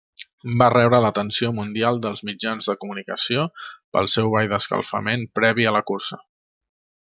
Va 0.61 0.69
rebre 0.75 1.01
l'atenció 1.03 1.51
mundial 1.57 1.99
dels 2.05 2.23
mitjans 2.31 2.71
de 2.71 2.75
comunicació 2.85 3.45
pel 3.99 4.11
seu 4.17 4.33
ball 4.37 4.51
d'escalfament 4.55 5.29
previ 5.41 5.73
la 5.79 5.87
cursa. 5.93 6.21